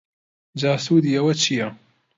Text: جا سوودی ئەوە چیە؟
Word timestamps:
جا 0.59 0.71
سوودی 0.85 1.15
ئەوە 1.17 1.33
چیە؟ 1.41 1.67